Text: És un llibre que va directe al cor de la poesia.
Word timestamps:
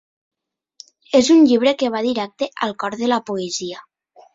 És 1.21 1.29
un 1.35 1.45
llibre 1.51 1.75
que 1.85 1.93
va 1.99 2.03
directe 2.09 2.51
al 2.69 2.77
cor 2.85 3.01
de 3.05 3.15
la 3.17 3.25
poesia. 3.33 3.89